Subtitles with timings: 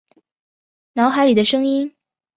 [0.93, 1.93] 脑海里的声音